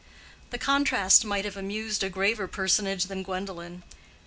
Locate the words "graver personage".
2.09-3.03